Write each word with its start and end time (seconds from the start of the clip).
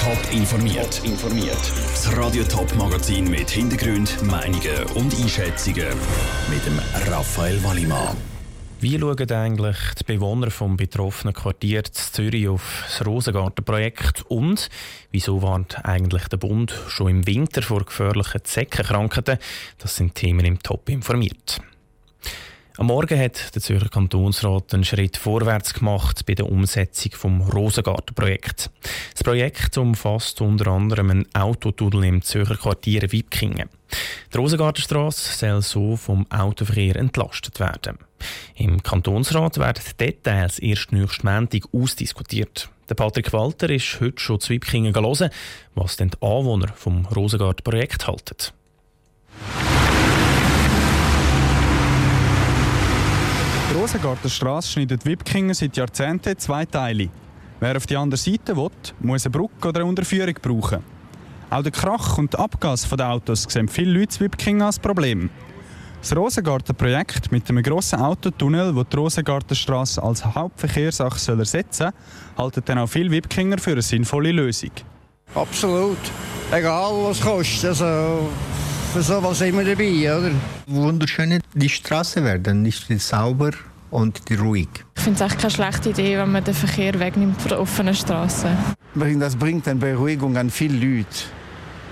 Top 0.00 0.32
informiert. 0.32 1.02
informiert. 1.04 1.58
Das 1.90 2.16
Radio 2.16 2.42
Top 2.44 2.74
Magazin 2.74 3.28
mit 3.28 3.50
Hintergrund, 3.50 4.22
Meinungen 4.22 4.82
und 4.94 5.14
Einschätzungen 5.14 5.88
mit 6.48 6.64
dem 6.64 6.78
Raphael 7.12 7.62
Wallimann. 7.62 8.16
Wie 8.80 8.98
schauen 8.98 9.30
eigentlich 9.30 9.76
die 9.98 10.04
Bewohner 10.04 10.50
vom 10.50 10.78
betroffenen 10.78 11.34
Quartier 11.34 11.84
Zürich 11.84 12.48
auf 12.48 12.84
das 12.86 13.06
Rosengartenprojekt 13.06 14.24
und 14.28 14.70
wieso 15.10 15.42
warnt 15.42 15.84
eigentlich 15.84 16.28
der 16.28 16.38
Bund 16.38 16.72
schon 16.88 17.10
im 17.10 17.26
Winter 17.26 17.60
vor 17.60 17.84
gefährlichen 17.84 18.42
Zeckenkrankheiten? 18.42 19.36
Das 19.76 19.96
sind 19.96 20.14
Themen 20.14 20.46
im 20.46 20.62
Top 20.62 20.88
informiert. 20.88 21.60
Am 22.80 22.86
Morgen 22.86 23.20
hat 23.20 23.54
der 23.54 23.60
Zürcher 23.60 23.90
Kantonsrat 23.90 24.72
einen 24.72 24.84
Schritt 24.84 25.18
vorwärts 25.18 25.74
gemacht 25.74 26.24
bei 26.24 26.34
der 26.34 26.50
Umsetzung 26.50 27.10
des 27.12 27.54
Rosengartenprojekts. 27.54 28.70
Das 29.12 29.22
Projekt 29.22 29.76
umfasst 29.76 30.40
unter 30.40 30.68
anderem 30.68 31.10
einen 31.10 31.34
Autotunnel 31.34 32.04
im 32.04 32.22
Zürcher 32.22 32.56
Quartier 32.56 33.02
Wipkingen. 33.12 33.68
Die 34.32 34.38
Rosengartenstrasse 34.38 35.36
soll 35.36 35.60
so 35.60 35.96
vom 35.96 36.26
Autoverkehr 36.30 36.96
entlastet 36.96 37.60
werden. 37.60 37.98
Im 38.54 38.82
Kantonsrat 38.82 39.58
werden 39.58 39.84
die 39.86 40.06
Details 40.06 40.58
erst 40.58 40.90
nächsten 40.90 41.26
Montag 41.26 41.64
ausdiskutiert. 41.74 42.70
Der 42.88 42.94
Patrick 42.94 43.30
Walter 43.34 43.68
ist 43.68 44.00
heute 44.00 44.18
schon 44.18 44.40
zu 44.40 44.54
Wipkingen 44.54 44.94
hören, 44.94 45.28
was 45.74 45.98
denn 45.98 46.12
die 46.12 46.22
Anwohner 46.22 46.68
vom 46.68 47.04
Rosengartenprojekt 47.04 48.06
halten. 48.06 48.54
Rosengartenstrasse 53.90 54.70
schneidet 54.70 55.04
Wipkingen 55.04 55.52
seit 55.52 55.76
Jahrzehnten 55.76 56.38
zwei 56.38 56.64
Teile. 56.64 57.08
Wer 57.58 57.76
auf 57.76 57.86
die 57.86 57.96
andere 57.96 58.18
Seite 58.18 58.56
will, 58.56 58.70
muss 59.00 59.26
eine 59.26 59.32
Brücke 59.32 59.68
oder 59.68 59.80
eine 59.80 59.88
Unterführung 59.88 60.34
brauchen. 60.40 60.84
Auch 61.50 61.62
der 61.64 61.72
Krach 61.72 62.16
und 62.16 62.32
der 62.32 62.38
Abgas 62.38 62.88
der 62.88 63.10
Autos 63.10 63.46
sehen 63.48 63.66
viele 63.66 63.98
Leute 63.98 64.14
in 64.14 64.20
Wipkingen 64.20 64.62
als 64.62 64.78
Problem. 64.78 65.28
Das 66.00 66.14
Rosengartenprojekt 66.14 67.32
mit 67.32 67.50
einem 67.50 67.64
grossen 67.64 67.98
Autotunnel, 67.98 68.72
das 68.72 68.88
die 68.92 68.96
Rosengartenstrasse 68.96 70.00
als 70.00 70.24
Hauptverkehrsachse 70.24 71.32
ersetzen 71.32 71.90
soll, 72.36 72.44
halten 72.44 72.62
dann 72.66 72.78
auch 72.78 72.88
viele 72.88 73.10
Wipkinger 73.10 73.58
für 73.58 73.72
eine 73.72 73.82
sinnvolle 73.82 74.30
Lösung. 74.30 74.70
Absolut. 75.34 75.98
Egal 76.52 76.92
was 76.92 77.18
es 77.18 77.24
kostet. 77.24 77.64
Also 77.70 78.28
für 78.92 79.02
sowas 79.02 79.38
sind 79.40 79.58
wir 79.58 79.64
dabei, 79.64 80.16
oder? 80.16 80.30
Wunderschön, 80.68 81.40
die 81.54 81.68
Straße 81.68 82.22
werden 82.22 82.62
nicht 82.62 82.86
sauber 83.00 83.50
und 83.90 84.20
ruhig. 84.40 84.68
Ich 84.96 85.02
finde 85.02 85.24
es 85.24 85.30
echt 85.30 85.40
keine 85.40 85.50
schlechte 85.50 85.90
Idee, 85.90 86.18
wenn 86.18 86.32
man 86.32 86.44
den 86.44 86.54
Verkehr 86.54 86.98
wegnimmt 86.98 87.40
von 87.40 87.48
der 87.48 87.60
offenen 87.60 87.94
Straße. 87.94 88.48
Das 88.94 89.36
bringt 89.36 89.66
eine 89.68 89.80
Beruhigung 89.80 90.36
an 90.36 90.50
viele 90.50 90.74
Leute. 90.74 91.08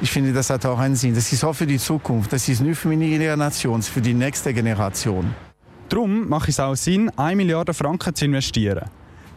Ich 0.01 0.11
finde, 0.11 0.33
das 0.33 0.51
hat 0.51 0.65
auch 0.65 0.79
einen 0.79 0.95
Sinn. 0.95 1.15
Das 1.15 1.33
ist 1.33 1.43
auch 1.43 1.55
für 1.55 1.67
die 1.67 1.79
Zukunft. 1.79 2.33
Das 2.33 2.49
ist 2.49 2.61
nicht 2.61 2.79
für 2.79 2.89
meine 2.89 3.09
Generation, 3.09 3.83
für 3.83 4.01
die 4.01 4.15
nächste 4.15 4.55
Generation. 4.55 5.35
Darum 5.89 6.29
macht 6.29 6.49
es 6.49 6.61
auch 6.61 6.77
Sinn, 6.77 7.11
1 7.17 7.37
Milliarde 7.37 7.75
Franken 7.75 8.15
zu 8.15 8.27
investieren. 8.27 8.85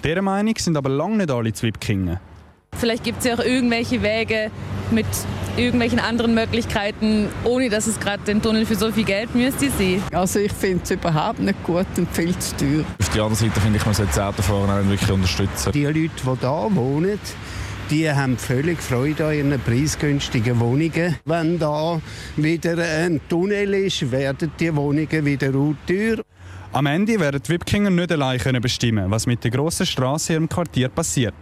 Dieser 0.03 0.21
Meinung 0.21 0.53
sind 0.57 0.77
aber 0.77 0.89
lange 0.89 1.17
nicht 1.17 1.31
alle 1.31 1.53
Zwipkingen. 1.53 2.19
Vielleicht 2.81 3.03
gibt 3.03 3.19
es 3.19 3.25
ja 3.25 3.35
auch 3.35 3.45
irgendwelche 3.45 4.01
Wege 4.01 4.49
mit 4.89 5.05
irgendwelchen 5.55 5.99
anderen 5.99 6.33
Möglichkeiten, 6.33 7.27
ohne 7.43 7.69
dass 7.69 7.85
es 7.85 7.99
gerade 7.99 8.23
den 8.23 8.41
Tunnel 8.41 8.65
für 8.65 8.75
so 8.75 8.91
viel 8.91 9.03
Geld 9.03 9.35
müsste 9.35 9.69
sein. 9.69 10.01
Also 10.11 10.39
ich 10.39 10.51
finde 10.51 10.83
es 10.83 10.91
überhaupt 10.91 11.39
nicht 11.39 11.63
gut 11.63 11.85
und 11.97 12.09
viel 12.11 12.35
zu 12.39 12.57
teuer. 12.57 12.83
Auf 12.99 13.09
der 13.09 13.23
anderen 13.23 13.35
Seite 13.35 13.61
finde 13.61 13.77
ich, 13.77 13.85
man 13.85 13.93
sollte 13.93 14.11
das 14.15 14.19
Autofahren 14.19 14.69
auch 14.69 14.89
wirklich 14.89 15.11
unterstützen. 15.11 15.71
Die 15.73 15.85
Leute, 15.85 15.99
die 15.99 16.39
hier 16.39 16.75
wohnen, 16.75 17.19
die 17.91 18.11
haben 18.11 18.37
völlig 18.37 18.81
Freude 18.81 19.27
an 19.27 19.33
ihren 19.35 19.59
preisgünstigen 19.59 20.59
Wohnungen. 20.59 21.17
Wenn 21.25 21.59
da 21.59 22.01
wieder 22.37 22.77
ein 22.77 23.21
Tunnel 23.29 23.73
ist, 23.75 24.11
werden 24.11 24.51
die 24.59 24.75
Wohnungen 24.75 25.25
wieder 25.25 25.51
teuer. 25.51 26.23
Am 26.73 26.85
Ende 26.85 27.19
werden 27.19 27.41
die 27.45 27.49
Wipkinger 27.49 27.89
nicht 27.89 28.11
allein 28.11 28.39
bestimmen, 28.61 29.11
was 29.11 29.27
mit 29.27 29.43
der 29.43 29.51
grossen 29.51 29.85
Straße 29.85 30.33
im 30.33 30.47
Quartier 30.47 30.89
passiert. 30.89 31.33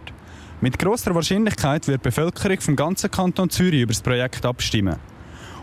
Mit 0.62 0.78
großer 0.78 1.14
Wahrscheinlichkeit 1.14 1.88
wird 1.88 2.04
die 2.04 2.08
Bevölkerung 2.10 2.60
vom 2.60 2.76
ganzen 2.76 3.10
Kanton 3.10 3.48
Zürich 3.48 3.80
über 3.80 3.94
das 3.94 4.02
Projekt 4.02 4.44
abstimmen. 4.44 4.96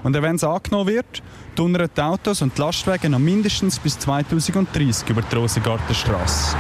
Und 0.03 0.13
wenn 0.19 0.35
es 0.35 0.43
angenommen 0.43 0.87
wird, 0.87 1.21
tunnern 1.55 1.87
die 1.95 2.01
Autos 2.01 2.41
und 2.41 2.57
die 2.57 2.61
Lastwagen 2.61 3.11
noch 3.11 3.19
mindestens 3.19 3.77
bis 3.77 3.99
2030 3.99 5.07
über 5.09 5.21
die 5.21 5.35
Rosengartenstrasse. 5.35 6.57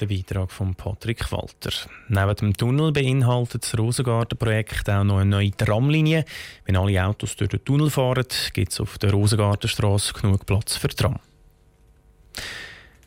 Der 0.00 0.06
Beitrag 0.06 0.50
von 0.50 0.74
Patrick 0.74 1.30
Walter. 1.30 1.70
Neben 2.08 2.36
dem 2.36 2.56
Tunnel 2.56 2.92
beinhaltet 2.92 3.64
das 3.64 3.78
Rosengartenprojekt 3.78 4.88
auch 4.88 5.04
noch 5.04 5.18
eine 5.18 5.30
neue 5.30 5.50
Tramlinie. 5.50 6.24
Wenn 6.64 6.76
alle 6.76 7.04
Autos 7.04 7.36
durch 7.36 7.50
den 7.50 7.64
Tunnel 7.64 7.90
fahren, 7.90 8.26
gibt 8.54 8.72
es 8.72 8.80
auf 8.80 8.96
der 8.96 9.12
Rosengartenstraße 9.12 10.14
genug 10.14 10.46
Platz 10.46 10.76
für 10.76 10.88
Tram. 10.88 11.20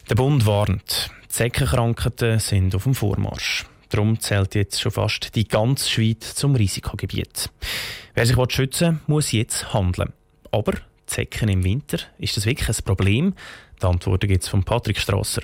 Der 0.09 0.15
Bund 0.15 0.45
warnt, 0.45 1.11
Zeckenkrankheiten 1.27 2.39
sind 2.39 2.73
auf 2.73 2.83
dem 2.83 2.95
Vormarsch. 2.95 3.65
Darum 3.89 4.19
zählt 4.19 4.55
jetzt 4.55 4.79
schon 4.79 4.93
fast 4.93 5.35
die 5.35 5.47
ganze 5.47 5.89
Schweiz 5.89 6.33
zum 6.33 6.55
Risikogebiet. 6.55 7.49
Wer 8.13 8.25
sich 8.25 8.37
schützen 8.49 8.87
will, 8.87 8.99
muss 9.07 9.33
jetzt 9.33 9.73
handeln. 9.73 10.13
Aber 10.51 10.73
Zecken 11.05 11.49
im 11.49 11.63
Winter, 11.63 11.99
ist 12.19 12.37
das 12.37 12.45
wirklich 12.45 12.69
ein 12.69 12.83
Problem? 12.85 13.33
Die 13.81 13.85
Antwort 13.85 14.21
gibt 14.21 14.43
es 14.43 14.49
von 14.49 14.63
Patrick 14.63 14.97
Strasser. 14.97 15.41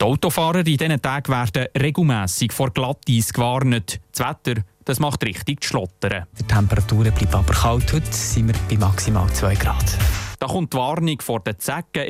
Die 0.00 0.04
Autofahrer 0.04 0.60
in 0.60 0.64
diesen 0.64 1.02
Tagen 1.02 1.32
werden 1.32 1.66
regelmässig 1.78 2.54
vor 2.54 2.70
Glatteis 2.70 3.32
gewarnt. 3.32 4.00
Das 4.12 4.26
Wetter 4.26 4.62
das 4.86 5.00
macht 5.00 5.24
richtig 5.24 5.64
zu 5.64 5.70
schlottern. 5.70 6.26
Die 6.38 6.44
Temperaturen 6.44 7.12
bleiben 7.12 7.34
aber 7.34 7.52
kalt. 7.52 7.92
Heute 7.92 8.12
sind 8.12 8.46
wir 8.46 8.54
bei 8.70 8.78
maximal 8.78 9.28
2 9.28 9.54
Grad. 9.56 9.98
Da 10.38 10.46
kommt 10.46 10.72
die 10.72 10.76
Warnung 10.76 11.20
vor 11.20 11.40
den 11.40 11.58
Zecken 11.58 12.06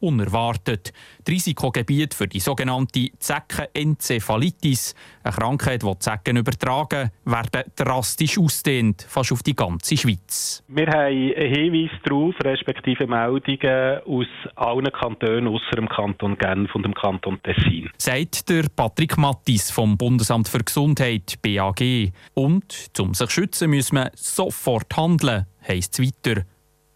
unerwartet. 0.00 0.92
Das 1.24 1.34
Risikogebiet 1.34 2.14
für 2.14 2.26
die 2.26 2.40
sogenannte 2.40 3.08
Zeckenenzephalitis, 3.18 4.94
eine 5.22 5.34
Krankheit, 5.34 5.82
die 5.82 5.98
Zecken 5.98 6.36
übertragen, 6.36 7.10
werden 7.24 7.70
drastisch 7.76 8.38
ausdehnt, 8.38 9.06
fast 9.08 9.32
auf 9.32 9.42
die 9.42 9.54
ganze 9.54 9.96
Schweiz. 9.96 10.62
Wir 10.68 10.86
haben 10.86 11.34
einen 11.36 11.54
Hinweis 11.54 11.90
darauf, 12.04 12.34
respektive 12.44 13.06
Meldungen 13.06 14.00
aus 14.06 14.26
allen 14.56 14.92
Kantonen 14.92 15.46
außer 15.48 15.76
dem 15.76 15.88
Kanton 15.88 16.36
Genf 16.38 16.74
und 16.74 16.84
dem 16.84 16.94
Kanton 16.94 17.40
Tessin. 17.42 17.90
Sagt 17.98 18.48
der 18.48 18.64
Patrick 18.74 19.16
Mattis 19.18 19.70
vom 19.70 19.96
Bundesamt 19.96 20.48
für 20.48 20.64
Gesundheit, 20.64 21.34
BAG. 21.42 22.12
Und, 22.34 22.90
um 22.98 23.14
sich 23.14 23.28
zu 23.28 23.34
schützen, 23.34 23.70
muss 23.70 23.92
man 23.92 24.10
sofort 24.14 24.96
handeln, 24.96 25.46
heisst 25.66 25.98
es 25.98 26.06
weiter. 26.06 26.42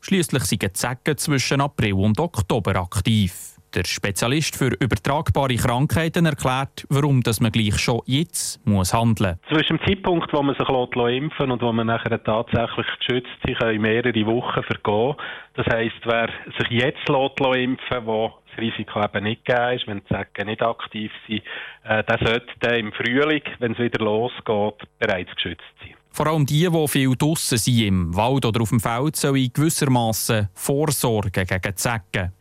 Schließlich 0.07 0.43
sind 0.45 0.61
die 0.61 0.71
Zecken 0.75 1.17
zwischen 1.17 1.63
April 1.63 1.95
und 1.95 2.21
Oktober 2.21 2.77
aktiv. 2.77 3.33
Der 3.75 3.85
Spezialist 3.87 4.55
für 4.55 4.69
übertragbare 4.79 5.57
Krankheiten 5.57 6.27
erklärt, 6.27 6.85
warum 6.91 7.23
dass 7.23 7.41
man 7.41 7.51
gleich 7.51 7.79
schon 7.79 8.03
jetzt 8.05 8.61
muss 8.67 8.93
handeln 8.93 9.39
muss. 9.49 9.57
Zwischen 9.57 9.79
dem 9.79 9.87
Zeitpunkt, 9.87 10.31
wo 10.35 10.43
man 10.43 10.57
sich 10.57 10.69
impfen 10.69 11.51
und 11.51 11.63
wo 11.63 11.73
man 11.73 11.87
nachher 11.87 12.23
tatsächlich 12.23 12.87
geschützt 12.99 13.33
sich 13.47 13.57
können 13.59 13.81
mehrere 13.81 14.27
Wochen 14.27 14.63
vergehen. 14.63 15.17
Das 15.55 15.67
heisst, 15.73 16.05
wer 16.05 16.29
sich 16.59 16.69
jetzt 16.69 17.09
impfen 17.09 18.07
wo 18.07 18.35
das 18.55 18.63
Risiko 18.63 19.03
eben 19.03 19.25
nicht 19.25 19.45
gegeben 19.45 19.77
ist, 19.77 19.87
wenn 19.87 20.01
die 20.01 20.07
Zecken 20.07 20.47
nicht 20.47 20.63
aktiv 20.63 21.11
sind, 21.27 21.43
äh, 21.85 22.05
der 22.05 22.19
sollte 22.19 22.47
dann 22.61 22.75
im 22.75 22.93
Frühling, 22.93 23.43
wenn 23.59 23.73
es 23.73 23.79
wieder 23.79 24.05
losgeht, 24.05 24.89
bereits 24.99 25.35
geschützt 25.35 25.63
sein. 25.81 25.95
Vor 26.11 26.29
allem 26.29 26.47
die, 26.47 26.69
die 26.71 26.89
viel 26.89 27.17
draussen 27.17 27.59
sind, 27.59 27.81
im 27.81 28.17
Wald 28.17 28.45
oder 28.45 28.63
auf 28.63 28.69
dem 28.69 28.79
Feld, 28.79 29.17
sollen 29.17 29.53
gewissermaßen 29.53 30.49
vorsorgen 30.55 31.45
gegen 31.45 31.61
jetzt 31.65 31.85
mal, 31.85 32.33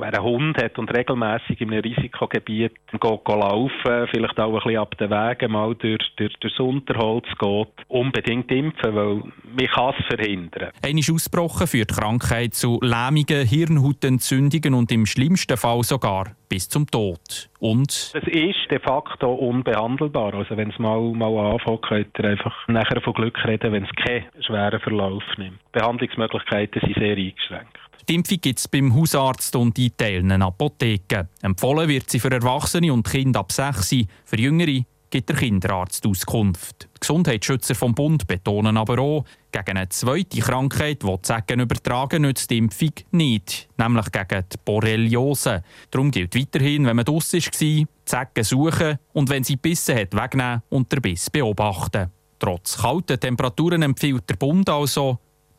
wer 0.00 0.14
einen 0.14 0.22
Hund 0.22 0.62
hat 0.62 0.78
und 0.78 0.94
regelmäßig 0.94 1.60
in 1.60 1.72
einem 1.72 1.82
Risikogebiet 1.82 2.72
geht, 2.90 3.00
geht 3.00 3.28
laufen, 3.28 4.08
vielleicht 4.10 4.40
auch 4.40 4.54
ein 4.54 4.54
bisschen 4.54 4.78
ab 4.78 4.96
den 4.98 5.10
Wegen 5.10 5.52
mal 5.52 5.74
durch, 5.74 6.12
durch, 6.16 6.34
durchs 6.40 6.58
Unterholz 6.58 7.26
geht, 7.38 7.68
unbedingt 7.88 8.50
impfen, 8.50 8.94
weil 8.94 9.22
man 9.56 9.66
kann 9.66 9.94
es 9.98 10.06
verhindern. 10.06 10.70
Ein 10.84 10.98
ist 10.98 11.10
ausgebrochen 11.10 11.66
für 11.66 11.84
die 11.84 11.94
Krankheit 11.94 12.54
zu 12.54 12.78
Lähmungen, 12.82 13.46
Hirnhautentzündungen 13.46 14.74
und 14.74 14.92
im 14.92 15.06
schlimmsten 15.06 15.56
Fall 15.56 15.82
sogar 15.82 16.32
bis 16.48 16.68
zum 16.68 16.86
Tod. 16.86 17.48
Und 17.60 17.90
es 17.90 18.26
ist 18.26 18.70
de 18.70 18.78
facto 18.78 19.32
unbehandelbar. 19.32 20.34
Also 20.34 20.56
wenn 20.56 20.70
es 20.70 20.78
mal, 20.78 21.00
mal 21.12 21.52
anfängt, 21.52 21.82
könnt 21.82 22.18
ihr 22.18 22.24
einfach 22.24 22.54
nachher 22.68 23.00
von 23.00 23.12
Glück 23.14 23.38
reden, 23.44 23.72
wenn 23.72 23.84
es 23.84 23.90
keinen 24.04 24.24
schweren 24.42 24.80
Verlauf 24.80 25.24
nimmt. 25.36 25.58
Behandlungsmöglichkeiten 25.72 26.80
sind 26.80 26.96
sehr 26.96 27.16
eingeschränkt. 27.16 27.78
Die 28.08 28.14
Impfung 28.14 28.40
gibt 28.40 28.58
es 28.58 28.68
beim 28.68 28.94
Hausarzt 28.94 29.54
und 29.56 29.78
in 29.78 29.96
teilenden 29.96 30.42
Apotheken. 30.42 31.28
Empfohlen 31.42 31.88
wird 31.88 32.10
sie 32.10 32.20
für 32.20 32.30
Erwachsene 32.30 32.92
und 32.92 33.08
Kinder 33.08 33.40
ab 33.40 33.52
6, 33.52 33.94
für 34.24 34.38
Jüngere 34.38 34.84
gibt 35.10 35.28
der 35.28 35.36
Kinderarzt 35.36 36.06
Auskunft. 36.06 36.88
Die 36.96 37.00
Gesundheitsschützer 37.00 37.74
vom 37.74 37.94
Bund 37.94 38.26
betonen 38.26 38.76
aber 38.76 38.98
auch, 38.98 39.24
gegen 39.50 39.78
eine 39.78 39.88
zweite 39.88 40.40
Krankheit, 40.40 41.02
die 41.02 41.22
Zecken 41.22 41.60
übertragen, 41.60 42.22
nützt 42.22 42.50
die 42.50 42.58
Impfung 42.58 42.92
nicht, 43.12 43.68
nämlich 43.78 44.12
gegen 44.12 44.44
die 44.52 44.56
Borreliose. 44.64 45.62
Darum 45.90 46.10
gilt 46.10 46.34
weiterhin, 46.34 46.86
wenn 46.86 46.96
man 46.96 47.04
draus 47.04 47.32
war, 47.32 47.86
Zecken 48.04 48.44
suchen 48.44 48.98
und 49.12 49.30
wenn 49.30 49.44
sie 49.44 49.56
bissen 49.56 49.96
hat, 49.96 50.14
wegnehmen 50.14 50.62
und 50.68 50.92
den 50.92 51.02
Biss 51.02 51.30
beobachten. 51.30 52.10
Trotz 52.38 52.78
kalten 52.78 53.18
Temperaturen 53.18 53.82
empfiehlt 53.82 54.28
der 54.28 54.36
Bund 54.36 54.68
also, 54.68 55.18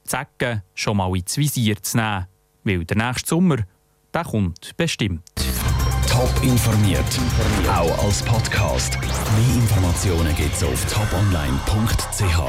Zecken 0.10 0.64
schon 0.74 0.98
mal 0.98 1.16
ins 1.16 1.38
Visier 1.38 1.82
zu 1.84 1.98
nehmen, 1.98 2.26
weil 2.64 2.84
der 2.84 2.98
nächste 2.98 3.30
Sommer, 3.30 3.58
der 4.12 4.24
kommt 4.24 4.76
bestimmt. 4.76 5.22
Top 6.10 6.34
informiert, 6.42 7.06
auch 7.72 8.04
als 8.04 8.24
Podcast. 8.24 8.98
Mehr 9.00 9.56
Informationen 9.56 10.36
gibt's 10.36 10.64
auf 10.64 10.84
toponline.ch. 10.92 12.40